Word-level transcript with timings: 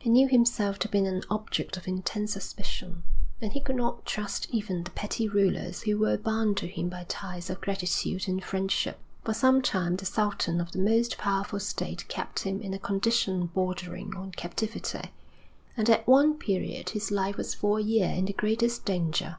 He 0.00 0.10
knew 0.10 0.26
himself 0.26 0.80
to 0.80 0.88
be 0.88 0.98
an 0.98 1.22
object 1.30 1.76
of 1.76 1.86
intense 1.86 2.32
suspicion, 2.32 3.04
and 3.40 3.52
he 3.52 3.60
could 3.60 3.76
not 3.76 4.04
trust 4.04 4.48
even 4.50 4.82
the 4.82 4.90
petty 4.90 5.28
rulers 5.28 5.82
who 5.82 5.96
were 5.96 6.16
bound 6.18 6.56
to 6.56 6.66
him 6.66 6.88
by 6.88 7.04
ties 7.08 7.48
of 7.50 7.60
gratitude 7.60 8.26
and 8.28 8.42
friendship. 8.42 8.98
For 9.22 9.32
some 9.32 9.62
time 9.62 9.94
the 9.94 10.04
sultan 10.06 10.60
of 10.60 10.72
the 10.72 10.80
most 10.80 11.18
powerful 11.18 11.60
state 11.60 12.08
kept 12.08 12.40
him 12.40 12.60
in 12.60 12.74
a 12.74 12.80
condition 12.80 13.46
bordering 13.46 14.16
on 14.16 14.32
captivity, 14.32 15.12
and 15.76 15.88
at 15.88 16.04
one 16.04 16.36
period 16.36 16.88
his 16.90 17.12
life 17.12 17.36
was 17.36 17.54
for 17.54 17.78
a 17.78 17.82
year 17.84 18.08
in 18.10 18.24
the 18.24 18.32
greatest 18.32 18.84
danger. 18.84 19.36